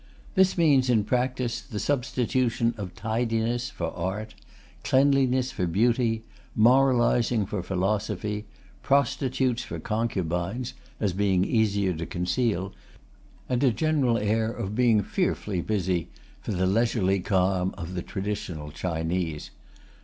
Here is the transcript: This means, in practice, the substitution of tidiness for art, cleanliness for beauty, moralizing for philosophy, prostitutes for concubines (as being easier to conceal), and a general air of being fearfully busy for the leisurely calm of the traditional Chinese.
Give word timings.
This 0.33 0.57
means, 0.57 0.89
in 0.89 1.03
practice, 1.03 1.61
the 1.61 1.77
substitution 1.77 2.73
of 2.75 2.95
tidiness 2.95 3.69
for 3.69 3.95
art, 3.95 4.33
cleanliness 4.83 5.51
for 5.51 5.67
beauty, 5.67 6.23
moralizing 6.55 7.45
for 7.45 7.61
philosophy, 7.61 8.45
prostitutes 8.81 9.61
for 9.61 9.77
concubines 9.79 10.73
(as 10.99 11.13
being 11.13 11.45
easier 11.45 11.93
to 11.93 12.07
conceal), 12.07 12.73
and 13.47 13.63
a 13.63 13.69
general 13.71 14.17
air 14.17 14.51
of 14.51 14.73
being 14.73 15.03
fearfully 15.03 15.61
busy 15.61 16.07
for 16.41 16.51
the 16.51 16.65
leisurely 16.65 17.19
calm 17.19 17.71
of 17.77 17.93
the 17.93 18.01
traditional 18.01 18.71
Chinese. 18.71 19.51